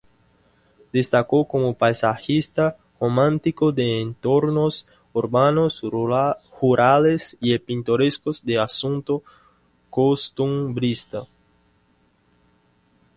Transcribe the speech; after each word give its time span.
Destacó 0.91 1.47
como 1.47 1.75
paisajista 1.75 2.75
romántico 2.99 3.71
de 3.71 4.01
entornos 4.01 4.87
urbanos, 5.13 5.79
rurales 6.51 7.37
y 7.39 7.55
pintorescos 7.59 8.43
de 8.43 8.57
asunto 8.57 9.21
costumbrista. 9.91 11.27